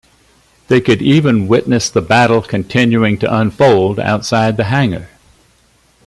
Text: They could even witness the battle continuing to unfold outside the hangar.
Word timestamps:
They 0.67 0.81
could 0.81 1.03
even 1.03 1.47
witness 1.47 1.87
the 1.87 2.01
battle 2.01 2.41
continuing 2.41 3.19
to 3.19 3.31
unfold 3.37 3.99
outside 3.99 4.57
the 4.57 4.63
hangar. 4.63 5.09